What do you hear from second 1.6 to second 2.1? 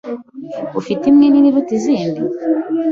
izi?